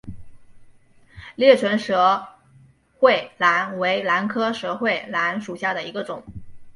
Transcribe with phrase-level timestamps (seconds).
[1.35, 2.25] 裂唇舌
[2.97, 6.23] 喙兰为兰科舌喙兰属下的一个种。